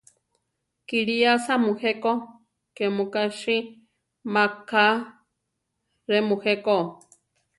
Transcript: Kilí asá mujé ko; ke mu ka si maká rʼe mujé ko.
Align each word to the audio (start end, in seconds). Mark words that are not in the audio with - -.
Kilí 0.87 1.17
asá 1.33 1.53
mujé 1.65 1.91
ko; 2.03 2.13
ke 2.75 2.85
mu 2.95 3.05
ka 3.13 3.23
si 3.39 3.57
maká 4.33 4.85
rʼe 6.07 6.19
mujé 6.27 6.53
ko. 6.65 6.75